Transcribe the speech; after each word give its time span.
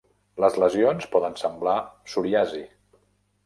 Les 0.43 0.55
lesions 0.63 1.05
poden 1.11 1.37
semblar 1.43 1.77
psoriasi. 2.09 2.67